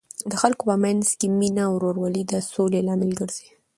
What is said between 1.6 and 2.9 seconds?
او ورورولي د سولې